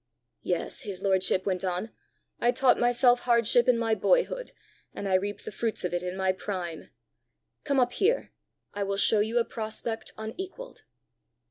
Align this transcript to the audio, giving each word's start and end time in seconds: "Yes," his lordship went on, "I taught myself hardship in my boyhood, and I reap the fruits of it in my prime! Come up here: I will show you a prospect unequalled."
"Yes," 0.41 0.79
his 0.79 1.03
lordship 1.03 1.45
went 1.45 1.63
on, 1.63 1.91
"I 2.39 2.51
taught 2.51 2.79
myself 2.79 3.19
hardship 3.19 3.69
in 3.69 3.77
my 3.77 3.93
boyhood, 3.93 4.51
and 4.95 5.07
I 5.07 5.13
reap 5.13 5.41
the 5.41 5.51
fruits 5.51 5.83
of 5.85 5.93
it 5.93 6.01
in 6.01 6.17
my 6.17 6.31
prime! 6.31 6.89
Come 7.65 7.79
up 7.79 7.91
here: 7.93 8.31
I 8.73 8.81
will 8.81 8.97
show 8.97 9.19
you 9.19 9.37
a 9.37 9.45
prospect 9.45 10.11
unequalled." 10.17 10.85